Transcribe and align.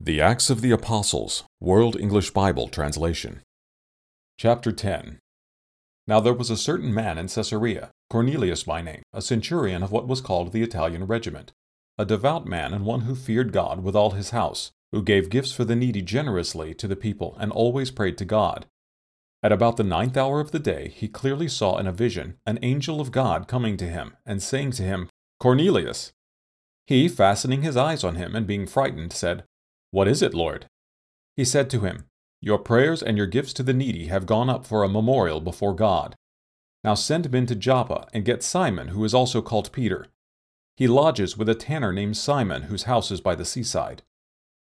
The 0.00 0.20
Acts 0.20 0.48
of 0.48 0.60
the 0.60 0.70
Apostles, 0.70 1.42
World 1.60 1.96
English 1.96 2.30
Bible 2.30 2.68
Translation. 2.68 3.42
Chapter 4.38 4.70
10 4.70 5.18
Now 6.06 6.20
there 6.20 6.32
was 6.32 6.50
a 6.50 6.56
certain 6.56 6.94
man 6.94 7.18
in 7.18 7.26
Caesarea, 7.26 7.90
Cornelius 8.08 8.62
by 8.62 8.80
name, 8.80 9.02
a 9.12 9.20
centurion 9.20 9.82
of 9.82 9.90
what 9.90 10.06
was 10.06 10.20
called 10.20 10.52
the 10.52 10.62
Italian 10.62 11.06
regiment, 11.06 11.50
a 11.98 12.04
devout 12.04 12.46
man 12.46 12.72
and 12.72 12.84
one 12.84 13.02
who 13.02 13.16
feared 13.16 13.52
God 13.52 13.82
with 13.82 13.96
all 13.96 14.12
his 14.12 14.30
house, 14.30 14.70
who 14.92 15.02
gave 15.02 15.30
gifts 15.30 15.50
for 15.50 15.64
the 15.64 15.74
needy 15.74 16.00
generously 16.00 16.74
to 16.74 16.86
the 16.86 16.94
people 16.94 17.36
and 17.40 17.50
always 17.50 17.90
prayed 17.90 18.16
to 18.18 18.24
God. 18.24 18.66
At 19.42 19.50
about 19.50 19.78
the 19.78 19.82
ninth 19.82 20.16
hour 20.16 20.38
of 20.38 20.52
the 20.52 20.60
day, 20.60 20.92
he 20.94 21.08
clearly 21.08 21.48
saw 21.48 21.76
in 21.76 21.88
a 21.88 21.92
vision 21.92 22.36
an 22.46 22.60
angel 22.62 23.00
of 23.00 23.10
God 23.10 23.48
coming 23.48 23.76
to 23.78 23.88
him 23.88 24.16
and 24.24 24.40
saying 24.40 24.70
to 24.72 24.84
him, 24.84 25.08
Cornelius. 25.40 26.12
He, 26.86 27.08
fastening 27.08 27.62
his 27.62 27.76
eyes 27.76 28.04
on 28.04 28.14
him 28.14 28.36
and 28.36 28.46
being 28.46 28.68
frightened, 28.68 29.12
said, 29.12 29.42
what 29.90 30.08
is 30.08 30.22
it, 30.22 30.34
Lord? 30.34 30.66
He 31.36 31.44
said 31.44 31.70
to 31.70 31.80
him, 31.80 32.04
Your 32.40 32.58
prayers 32.58 33.02
and 33.02 33.16
your 33.16 33.26
gifts 33.26 33.52
to 33.54 33.62
the 33.62 33.72
needy 33.72 34.06
have 34.06 34.26
gone 34.26 34.50
up 34.50 34.66
for 34.66 34.84
a 34.84 34.88
memorial 34.88 35.40
before 35.40 35.74
God. 35.74 36.16
Now 36.84 36.94
send 36.94 37.30
men 37.30 37.46
to 37.46 37.54
Joppa 37.54 38.06
and 38.12 38.24
get 38.24 38.42
Simon, 38.42 38.88
who 38.88 39.04
is 39.04 39.14
also 39.14 39.42
called 39.42 39.72
Peter. 39.72 40.06
He 40.76 40.86
lodges 40.86 41.36
with 41.36 41.48
a 41.48 41.54
tanner 41.54 41.92
named 41.92 42.16
Simon, 42.16 42.64
whose 42.64 42.84
house 42.84 43.10
is 43.10 43.20
by 43.20 43.34
the 43.34 43.44
seaside. 43.44 44.02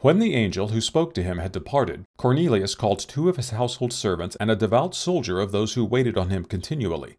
When 0.00 0.18
the 0.18 0.34
angel 0.34 0.68
who 0.68 0.80
spoke 0.80 1.12
to 1.14 1.22
him 1.22 1.36
had 1.36 1.52
departed, 1.52 2.04
Cornelius 2.16 2.74
called 2.74 3.00
two 3.00 3.28
of 3.28 3.36
his 3.36 3.50
household 3.50 3.92
servants 3.92 4.34
and 4.36 4.50
a 4.50 4.56
devout 4.56 4.94
soldier 4.94 5.40
of 5.40 5.52
those 5.52 5.74
who 5.74 5.84
waited 5.84 6.16
on 6.16 6.30
him 6.30 6.46
continually. 6.46 7.18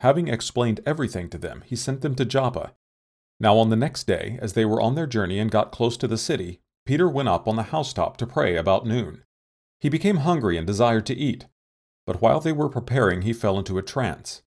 Having 0.00 0.26
explained 0.26 0.80
everything 0.84 1.28
to 1.28 1.38
them, 1.38 1.62
he 1.66 1.76
sent 1.76 2.00
them 2.00 2.16
to 2.16 2.24
Joppa. 2.24 2.72
Now 3.38 3.58
on 3.58 3.70
the 3.70 3.76
next 3.76 4.08
day, 4.08 4.40
as 4.42 4.54
they 4.54 4.64
were 4.64 4.80
on 4.80 4.96
their 4.96 5.06
journey 5.06 5.38
and 5.38 5.50
got 5.50 5.70
close 5.70 5.96
to 5.98 6.08
the 6.08 6.18
city, 6.18 6.60
Peter 6.90 7.08
went 7.08 7.28
up 7.28 7.46
on 7.46 7.54
the 7.54 7.70
housetop 7.70 8.16
to 8.16 8.26
pray 8.26 8.56
about 8.56 8.84
noon. 8.84 9.22
He 9.78 9.88
became 9.88 10.26
hungry 10.26 10.56
and 10.56 10.66
desired 10.66 11.06
to 11.06 11.16
eat, 11.16 11.46
but 12.04 12.20
while 12.20 12.40
they 12.40 12.50
were 12.50 12.68
preparing, 12.68 13.22
he 13.22 13.32
fell 13.32 13.58
into 13.58 13.78
a 13.78 13.82
trance. 13.82 14.42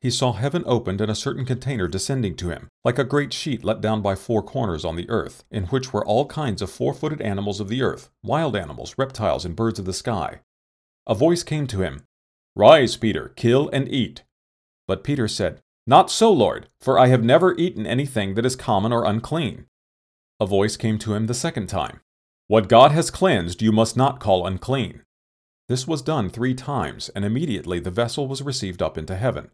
He 0.00 0.08
saw 0.08 0.32
heaven 0.32 0.62
opened 0.64 1.02
and 1.02 1.10
a 1.10 1.14
certain 1.14 1.44
container 1.44 1.86
descending 1.86 2.36
to 2.36 2.48
him, 2.48 2.68
like 2.86 2.98
a 2.98 3.04
great 3.04 3.34
sheet 3.34 3.64
let 3.64 3.82
down 3.82 4.00
by 4.00 4.14
four 4.14 4.42
corners 4.42 4.82
on 4.82 4.96
the 4.96 5.10
earth, 5.10 5.44
in 5.50 5.64
which 5.64 5.92
were 5.92 6.02
all 6.06 6.24
kinds 6.24 6.62
of 6.62 6.70
four 6.70 6.94
footed 6.94 7.20
animals 7.20 7.60
of 7.60 7.68
the 7.68 7.82
earth, 7.82 8.08
wild 8.22 8.56
animals, 8.56 8.94
reptiles, 8.96 9.44
and 9.44 9.54
birds 9.54 9.78
of 9.78 9.84
the 9.84 9.92
sky. 9.92 10.40
A 11.06 11.14
voice 11.14 11.42
came 11.42 11.66
to 11.66 11.82
him 11.82 12.02
Rise, 12.56 12.96
Peter, 12.96 13.34
kill 13.36 13.68
and 13.74 13.92
eat. 13.92 14.22
But 14.86 15.04
Peter 15.04 15.28
said, 15.28 15.60
Not 15.86 16.10
so, 16.10 16.32
Lord, 16.32 16.70
for 16.80 16.98
I 16.98 17.08
have 17.08 17.22
never 17.22 17.54
eaten 17.58 17.86
anything 17.86 18.36
that 18.36 18.46
is 18.46 18.56
common 18.56 18.90
or 18.90 19.04
unclean. 19.04 19.66
A 20.40 20.46
voice 20.46 20.76
came 20.76 20.98
to 21.00 21.14
him 21.14 21.26
the 21.26 21.34
second 21.34 21.66
time 21.66 22.00
What 22.46 22.68
God 22.68 22.92
has 22.92 23.10
cleansed 23.10 23.60
you 23.60 23.72
must 23.72 23.96
not 23.96 24.20
call 24.20 24.46
unclean. 24.46 25.02
This 25.68 25.88
was 25.88 26.00
done 26.00 26.30
three 26.30 26.54
times, 26.54 27.08
and 27.10 27.24
immediately 27.24 27.80
the 27.80 27.90
vessel 27.90 28.28
was 28.28 28.40
received 28.40 28.80
up 28.80 28.96
into 28.96 29.16
heaven. 29.16 29.50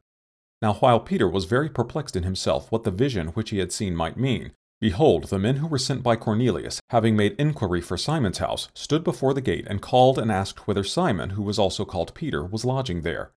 Now, 0.61 0.75
while 0.75 1.01
Peter 1.01 1.29
was 1.29 1.47
very 1.47 1.71
perplexed 1.71 2.17
in 2.17 2.23
himself 2.23 2.71
what 2.71 2.85
the 2.85 2.91
vision 2.91 3.29
which 3.29 3.51
he 3.51 3.59
had 3.59 3.73
seen 3.73 3.97
might 3.97 4.19
mean, 4.19 4.53
behold, 4.79 5.25
the 5.25 5.39
men 5.39 5.57
who 5.57 5.67
were 5.67 5.79
sent 5.79 6.03
by 6.03 6.17
Cornelius, 6.17 6.81
having 6.91 7.17
made 7.17 7.35
inquiry 7.39 7.81
for 7.81 7.97
Simon's 7.97 8.39
house, 8.39 8.69
stood 8.75 9.03
before 9.03 9.33
the 9.33 9.41
gate 9.41 9.67
and 9.69 9.81
called 9.81 10.19
and 10.19 10.31
asked 10.31 10.67
whether 10.67 10.85
Simon, 10.85 11.31
who 11.31 11.43
was 11.43 11.59
also 11.59 11.87
called 11.87 12.15
Peter, 12.15 12.45
was 12.45 12.65
lodging 12.65 13.01
there. 13.03 13.33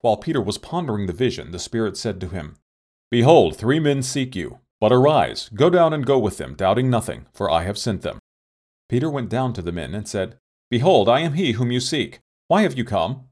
While 0.00 0.16
Peter 0.16 0.40
was 0.40 0.58
pondering 0.58 1.06
the 1.06 1.12
vision, 1.12 1.52
the 1.52 1.60
Spirit 1.60 1.96
said 1.96 2.20
to 2.20 2.28
him, 2.28 2.56
Behold, 3.08 3.56
three 3.56 3.78
men 3.78 4.02
seek 4.02 4.34
you. 4.34 4.58
But 4.82 4.90
arise, 4.92 5.48
go 5.54 5.70
down 5.70 5.92
and 5.92 6.04
go 6.04 6.18
with 6.18 6.38
them, 6.38 6.56
doubting 6.56 6.90
nothing, 6.90 7.26
for 7.32 7.48
I 7.48 7.62
have 7.62 7.78
sent 7.78 8.02
them. 8.02 8.18
Peter 8.88 9.08
went 9.08 9.28
down 9.28 9.52
to 9.52 9.62
the 9.62 9.70
men 9.70 9.94
and 9.94 10.08
said, 10.08 10.38
Behold, 10.70 11.08
I 11.08 11.20
am 11.20 11.34
he 11.34 11.52
whom 11.52 11.70
you 11.70 11.78
seek. 11.78 12.18
Why 12.48 12.62
have 12.62 12.76
you 12.76 12.84
come? 12.84 13.28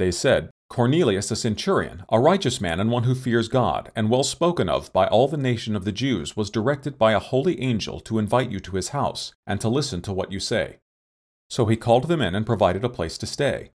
They 0.00 0.10
said, 0.10 0.50
Cornelius 0.68 1.30
a 1.30 1.36
centurion, 1.36 2.02
a 2.08 2.18
righteous 2.18 2.60
man 2.60 2.80
and 2.80 2.90
one 2.90 3.04
who 3.04 3.14
fears 3.14 3.46
God, 3.46 3.92
and 3.94 4.10
well 4.10 4.24
spoken 4.24 4.68
of 4.68 4.92
by 4.92 5.06
all 5.06 5.28
the 5.28 5.36
nation 5.36 5.76
of 5.76 5.84
the 5.84 5.92
Jews, 5.92 6.36
was 6.36 6.50
directed 6.50 6.98
by 6.98 7.12
a 7.12 7.20
holy 7.20 7.60
angel 7.60 8.00
to 8.00 8.18
invite 8.18 8.50
you 8.50 8.58
to 8.58 8.74
his 8.74 8.88
house, 8.88 9.32
and 9.46 9.60
to 9.60 9.68
listen 9.68 10.02
to 10.02 10.12
what 10.12 10.32
you 10.32 10.40
say. 10.40 10.78
So 11.48 11.66
he 11.66 11.76
called 11.76 12.08
them 12.08 12.20
in 12.20 12.34
and 12.34 12.44
provided 12.44 12.82
a 12.82 12.88
place 12.88 13.16
to 13.18 13.26
stay. 13.26 13.70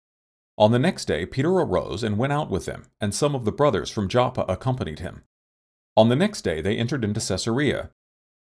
On 0.57 0.71
the 0.71 0.79
next 0.79 1.09
day 1.09 1.25
Peter 1.25 1.51
arose 1.51 2.03
and 2.03 2.17
went 2.17 2.31
out 2.31 2.49
with 2.49 2.63
them, 2.63 2.85
and 3.01 3.13
some 3.13 3.35
of 3.35 3.43
the 3.43 3.51
brothers 3.51 3.89
from 3.89 4.07
Joppa 4.07 4.45
accompanied 4.47 4.99
him. 4.99 5.23
On 5.97 6.09
the 6.09 6.15
next 6.15 6.41
day 6.41 6.61
they 6.61 6.77
entered 6.77 7.03
into 7.03 7.19
Caesarea. 7.19 7.89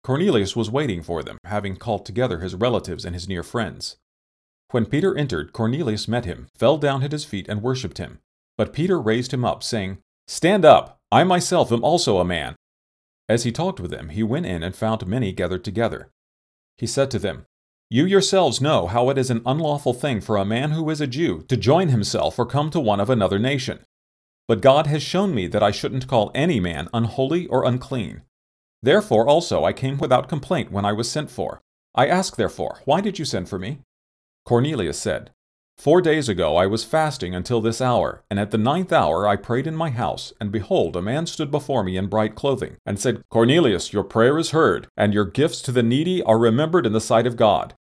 Cornelius 0.03 0.55
was 0.55 0.69
waiting 0.69 1.01
for 1.01 1.23
them, 1.23 1.37
having 1.45 1.75
called 1.75 2.05
together 2.05 2.39
his 2.39 2.55
relatives 2.55 3.05
and 3.05 3.13
his 3.13 3.27
near 3.27 3.43
friends. 3.43 3.97
When 4.71 4.85
Peter 4.85 5.17
entered, 5.17 5.51
Cornelius 5.51 6.07
met 6.07 6.25
him, 6.25 6.47
fell 6.53 6.77
down 6.77 7.03
at 7.03 7.11
his 7.11 7.25
feet, 7.25 7.47
and 7.49 7.61
worshipped 7.61 7.97
him. 7.97 8.19
But 8.57 8.73
Peter 8.73 8.99
raised 8.99 9.33
him 9.33 9.43
up, 9.43 9.63
saying, 9.63 9.99
Stand 10.27 10.63
up! 10.63 10.99
I 11.11 11.23
myself 11.23 11.71
am 11.71 11.83
also 11.83 12.19
a 12.19 12.25
man. 12.25 12.55
As 13.27 13.43
he 13.43 13.51
talked 13.51 13.79
with 13.79 13.91
them, 13.91 14.09
he 14.09 14.21
went 14.21 14.45
in 14.45 14.63
and 14.63 14.75
found 14.75 15.05
many 15.07 15.31
gathered 15.31 15.63
together. 15.63 16.11
He 16.77 16.85
said 16.85 17.09
to 17.11 17.19
them, 17.19 17.45
You 17.89 18.05
yourselves 18.05 18.61
know 18.61 18.87
how 18.87 19.09
it 19.09 19.17
is 19.17 19.31
an 19.31 19.41
unlawful 19.45 19.93
thing 19.93 20.21
for 20.21 20.37
a 20.37 20.45
man 20.45 20.71
who 20.71 20.89
is 20.89 21.01
a 21.01 21.07
Jew 21.07 21.43
to 21.47 21.57
join 21.57 21.89
himself 21.89 22.37
or 22.37 22.45
come 22.45 22.69
to 22.71 22.79
one 22.79 22.99
of 22.99 23.09
another 23.09 23.39
nation. 23.39 23.79
But 24.49 24.61
God 24.61 24.87
has 24.87 25.03
shown 25.03 25.35
me 25.35 25.45
that 25.45 25.61
I 25.61 25.69
shouldn't 25.69 26.07
call 26.07 26.31
any 26.33 26.59
man 26.59 26.89
unholy 26.91 27.45
or 27.47 27.65
unclean. 27.65 28.23
Therefore 28.81 29.27
also 29.27 29.63
I 29.63 29.73
came 29.73 29.99
without 29.99 30.27
complaint 30.27 30.71
when 30.71 30.85
I 30.85 30.91
was 30.91 31.07
sent 31.07 31.29
for. 31.29 31.61
I 31.93 32.07
ask 32.07 32.35
therefore, 32.35 32.81
Why 32.83 32.99
did 32.99 33.19
you 33.19 33.25
send 33.25 33.47
for 33.47 33.59
me? 33.59 33.81
Cornelius 34.45 34.97
said, 34.97 35.29
Four 35.77 36.01
days 36.01 36.27
ago 36.27 36.57
I 36.57 36.65
was 36.65 36.83
fasting 36.83 37.35
until 37.35 37.61
this 37.61 37.79
hour, 37.79 38.23
and 38.27 38.39
at 38.39 38.49
the 38.49 38.57
ninth 38.57 38.91
hour 38.91 39.27
I 39.27 39.35
prayed 39.35 39.67
in 39.67 39.75
my 39.75 39.91
house, 39.91 40.33
and 40.41 40.51
behold, 40.51 40.95
a 40.95 41.01
man 41.01 41.27
stood 41.27 41.51
before 41.51 41.83
me 41.83 41.95
in 41.95 42.07
bright 42.07 42.33
clothing, 42.33 42.77
and 42.87 42.99
said, 42.99 43.21
Cornelius, 43.29 43.93
your 43.93 44.03
prayer 44.03 44.39
is 44.39 44.49
heard, 44.49 44.87
and 44.97 45.13
your 45.13 45.25
gifts 45.25 45.61
to 45.61 45.71
the 45.71 45.83
needy 45.83 46.23
are 46.23 46.39
remembered 46.39 46.87
in 46.87 46.93
the 46.93 46.99
sight 46.99 47.27
of 47.27 47.37
God. 47.37 47.75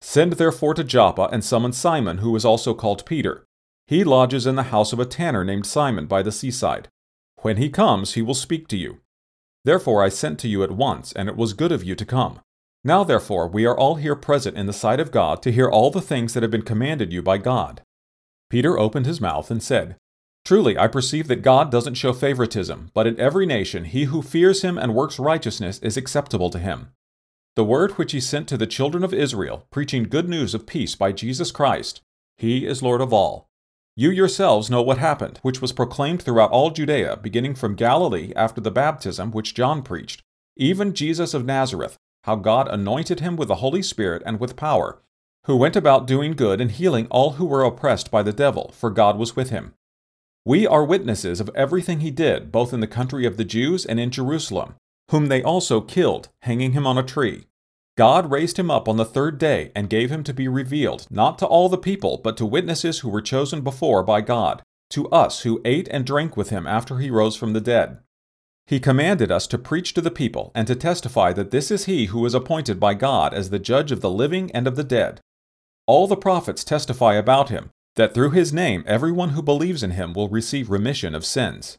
Send 0.00 0.34
therefore 0.34 0.74
to 0.74 0.84
Joppa 0.84 1.28
and 1.32 1.42
summon 1.42 1.72
Simon, 1.72 2.18
who 2.18 2.36
is 2.36 2.44
also 2.44 2.74
called 2.74 3.04
Peter. 3.06 3.45
He 3.86 4.02
lodges 4.02 4.46
in 4.46 4.56
the 4.56 4.64
house 4.64 4.92
of 4.92 4.98
a 4.98 5.04
tanner 5.04 5.44
named 5.44 5.66
Simon 5.66 6.06
by 6.06 6.22
the 6.22 6.32
seaside. 6.32 6.88
When 7.42 7.56
he 7.56 7.68
comes, 7.68 8.14
he 8.14 8.22
will 8.22 8.34
speak 8.34 8.66
to 8.68 8.76
you. 8.76 9.00
Therefore 9.64 10.02
I 10.02 10.08
sent 10.08 10.38
to 10.40 10.48
you 10.48 10.62
at 10.62 10.72
once, 10.72 11.12
and 11.12 11.28
it 11.28 11.36
was 11.36 11.52
good 11.52 11.72
of 11.72 11.84
you 11.84 11.94
to 11.94 12.04
come. 12.04 12.40
Now 12.84 13.04
therefore 13.04 13.48
we 13.48 13.64
are 13.66 13.76
all 13.76 13.96
here 13.96 14.16
present 14.16 14.56
in 14.56 14.66
the 14.66 14.72
sight 14.72 15.00
of 15.00 15.10
God 15.10 15.42
to 15.42 15.52
hear 15.52 15.68
all 15.68 15.90
the 15.90 16.00
things 16.00 16.34
that 16.34 16.42
have 16.42 16.52
been 16.52 16.62
commanded 16.62 17.12
you 17.12 17.22
by 17.22 17.38
God. 17.38 17.82
Peter 18.48 18.78
opened 18.78 19.06
his 19.06 19.20
mouth 19.20 19.50
and 19.50 19.62
said, 19.62 19.96
Truly 20.44 20.78
I 20.78 20.86
perceive 20.86 21.26
that 21.26 21.42
God 21.42 21.72
doesn't 21.72 21.94
show 21.94 22.12
favoritism, 22.12 22.92
but 22.94 23.06
in 23.06 23.18
every 23.18 23.46
nation 23.46 23.84
he 23.84 24.04
who 24.04 24.22
fears 24.22 24.62
him 24.62 24.78
and 24.78 24.94
works 24.94 25.18
righteousness 25.18 25.80
is 25.80 25.96
acceptable 25.96 26.50
to 26.50 26.60
him. 26.60 26.90
The 27.56 27.64
word 27.64 27.92
which 27.92 28.12
he 28.12 28.20
sent 28.20 28.46
to 28.48 28.56
the 28.56 28.66
children 28.66 29.02
of 29.02 29.12
Israel, 29.12 29.66
preaching 29.72 30.04
good 30.04 30.28
news 30.28 30.54
of 30.54 30.66
peace 30.66 30.94
by 30.94 31.10
Jesus 31.10 31.50
Christ, 31.50 32.02
he 32.36 32.66
is 32.66 32.82
Lord 32.82 33.00
of 33.00 33.12
all. 33.12 33.48
You 33.98 34.10
yourselves 34.10 34.68
know 34.68 34.82
what 34.82 34.98
happened, 34.98 35.38
which 35.40 35.62
was 35.62 35.72
proclaimed 35.72 36.22
throughout 36.22 36.50
all 36.50 36.70
Judea, 36.70 37.16
beginning 37.16 37.54
from 37.54 37.74
Galilee 37.74 38.30
after 38.36 38.60
the 38.60 38.70
baptism 38.70 39.30
which 39.30 39.54
John 39.54 39.82
preached, 39.82 40.22
even 40.54 40.92
Jesus 40.92 41.32
of 41.32 41.46
Nazareth, 41.46 41.96
how 42.24 42.36
God 42.36 42.68
anointed 42.68 43.20
him 43.20 43.36
with 43.36 43.48
the 43.48 43.56
Holy 43.56 43.80
Spirit 43.80 44.22
and 44.26 44.38
with 44.38 44.54
power, 44.54 45.00
who 45.46 45.56
went 45.56 45.76
about 45.76 46.06
doing 46.06 46.32
good 46.32 46.60
and 46.60 46.72
healing 46.72 47.06
all 47.08 47.32
who 47.32 47.46
were 47.46 47.64
oppressed 47.64 48.10
by 48.10 48.22
the 48.22 48.34
devil, 48.34 48.70
for 48.76 48.90
God 48.90 49.16
was 49.16 49.34
with 49.34 49.48
him. 49.48 49.72
We 50.44 50.66
are 50.66 50.84
witnesses 50.84 51.40
of 51.40 51.50
everything 51.54 52.00
he 52.00 52.10
did, 52.10 52.52
both 52.52 52.74
in 52.74 52.80
the 52.80 52.86
country 52.86 53.24
of 53.24 53.38
the 53.38 53.44
Jews 53.44 53.86
and 53.86 53.98
in 53.98 54.10
Jerusalem, 54.10 54.74
whom 55.10 55.28
they 55.28 55.42
also 55.42 55.80
killed, 55.80 56.28
hanging 56.42 56.72
him 56.72 56.86
on 56.86 56.98
a 56.98 57.02
tree. 57.02 57.46
God 57.96 58.30
raised 58.30 58.58
him 58.58 58.70
up 58.70 58.88
on 58.88 58.98
the 58.98 59.06
third 59.06 59.38
day 59.38 59.72
and 59.74 59.88
gave 59.88 60.10
him 60.10 60.22
to 60.24 60.34
be 60.34 60.48
revealed, 60.48 61.06
not 61.10 61.38
to 61.38 61.46
all 61.46 61.70
the 61.70 61.78
people, 61.78 62.20
but 62.22 62.36
to 62.36 62.44
witnesses 62.44 62.98
who 62.98 63.08
were 63.08 63.22
chosen 63.22 63.62
before 63.62 64.02
by 64.02 64.20
God, 64.20 64.62
to 64.90 65.08
us 65.08 65.40
who 65.40 65.62
ate 65.64 65.88
and 65.90 66.04
drank 66.04 66.36
with 66.36 66.50
him 66.50 66.66
after 66.66 66.98
he 66.98 67.10
rose 67.10 67.36
from 67.36 67.54
the 67.54 67.60
dead. 67.60 67.98
He 68.66 68.80
commanded 68.80 69.30
us 69.30 69.46
to 69.46 69.58
preach 69.58 69.94
to 69.94 70.02
the 70.02 70.10
people 70.10 70.52
and 70.54 70.66
to 70.66 70.74
testify 70.74 71.32
that 71.32 71.52
this 71.52 71.70
is 71.70 71.86
he 71.86 72.06
who 72.06 72.26
is 72.26 72.34
appointed 72.34 72.78
by 72.78 72.94
God 72.94 73.32
as 73.32 73.48
the 73.48 73.58
judge 73.58 73.92
of 73.92 74.02
the 74.02 74.10
living 74.10 74.50
and 74.52 74.66
of 74.66 74.76
the 74.76 74.84
dead. 74.84 75.20
All 75.86 76.06
the 76.06 76.16
prophets 76.16 76.64
testify 76.64 77.14
about 77.14 77.48
him, 77.48 77.70
that 77.94 78.12
through 78.12 78.32
his 78.32 78.52
name 78.52 78.84
everyone 78.86 79.30
who 79.30 79.42
believes 79.42 79.82
in 79.82 79.92
him 79.92 80.12
will 80.12 80.28
receive 80.28 80.68
remission 80.68 81.14
of 81.14 81.24
sins. 81.24 81.78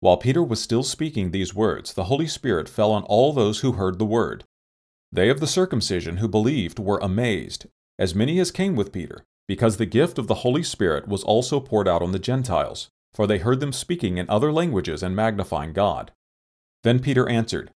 While 0.00 0.16
Peter 0.16 0.42
was 0.42 0.62
still 0.62 0.82
speaking 0.82 1.30
these 1.30 1.54
words, 1.54 1.92
the 1.92 2.04
Holy 2.04 2.26
Spirit 2.26 2.68
fell 2.68 2.92
on 2.92 3.02
all 3.02 3.32
those 3.32 3.60
who 3.60 3.72
heard 3.72 3.98
the 3.98 4.06
word. 4.06 4.44
They 5.12 5.28
of 5.28 5.40
the 5.40 5.46
circumcision 5.46 6.16
who 6.16 6.28
believed 6.28 6.78
were 6.78 6.98
amazed, 6.98 7.66
as 7.98 8.14
many 8.14 8.38
as 8.38 8.50
came 8.50 8.74
with 8.74 8.92
Peter, 8.92 9.24
because 9.46 9.76
the 9.76 9.86
gift 9.86 10.18
of 10.18 10.26
the 10.26 10.36
Holy 10.36 10.62
Spirit 10.62 11.06
was 11.06 11.22
also 11.24 11.60
poured 11.60 11.86
out 11.86 12.02
on 12.02 12.12
the 12.12 12.18
Gentiles, 12.18 12.88
for 13.12 13.26
they 13.26 13.38
heard 13.38 13.60
them 13.60 13.72
speaking 13.72 14.16
in 14.16 14.28
other 14.30 14.50
languages 14.50 15.02
and 15.02 15.14
magnifying 15.14 15.74
God. 15.74 16.12
Then 16.82 16.98
Peter 16.98 17.28
answered, 17.28 17.70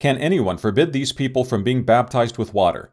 Can 0.00 0.18
anyone 0.18 0.58
forbid 0.58 0.92
these 0.92 1.12
people 1.12 1.44
from 1.44 1.64
being 1.64 1.82
baptized 1.82 2.36
with 2.36 2.52
water? 2.52 2.92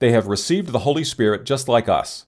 They 0.00 0.12
have 0.12 0.26
received 0.26 0.68
the 0.68 0.80
Holy 0.80 1.04
Spirit 1.04 1.44
just 1.44 1.68
like 1.68 1.88
us. 1.88 2.26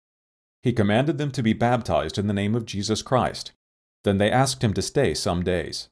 He 0.63 0.73
commanded 0.73 1.19
them 1.19 1.31
to 1.33 1.43
be 1.43 1.53
baptized 1.53 2.19
in 2.19 2.27
the 2.27 2.33
name 2.33 2.55
of 2.55 2.67
Jesus 2.67 3.03
Christ. 3.03 3.53
Then 4.05 4.19
they 4.19 4.31
asked 4.31 4.65
him 4.65 4.73
to 4.75 4.83
stay 4.83 5.13
some 5.13 5.43
days. 5.43 5.89